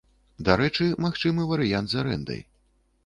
Дарэчы, 0.47 0.87
магчымы 1.05 1.45
варыянт 1.53 1.87
з 1.93 2.01
арэндай. 2.05 2.41